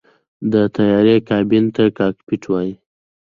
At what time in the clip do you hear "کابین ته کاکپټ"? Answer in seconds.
1.29-2.41